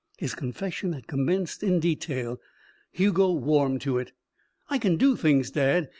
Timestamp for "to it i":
3.81-4.79